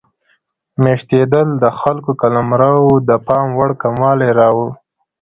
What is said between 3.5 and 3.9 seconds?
وړ